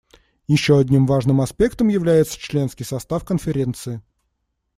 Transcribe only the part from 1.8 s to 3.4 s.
является членский состав